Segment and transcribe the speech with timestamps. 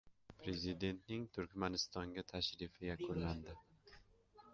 [0.41, 3.53] Prezidentning Turkmanistonga tashrifi yakunlandi